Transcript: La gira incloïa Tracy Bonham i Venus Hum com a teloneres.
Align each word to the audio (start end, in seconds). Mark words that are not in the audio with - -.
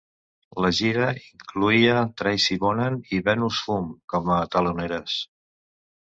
La 0.65 0.69
gira 0.75 1.09
incloïa 1.33 1.99
Tracy 2.21 2.57
Bonham 2.63 2.97
i 3.17 3.19
Venus 3.27 3.59
Hum 3.75 3.91
com 4.15 4.31
a 4.37 4.39
teloneres. 4.57 5.19